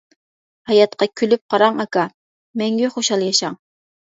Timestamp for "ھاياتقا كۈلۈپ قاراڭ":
0.69-1.79